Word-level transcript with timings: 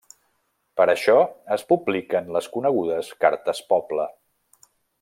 Per 0.79 0.85
a 0.85 0.93
això, 0.93 1.17
es 1.55 1.65
publiquen 1.73 2.31
les 2.37 2.47
conegudes 2.57 3.13
Cartes 3.27 3.63
Pobla. 3.75 4.09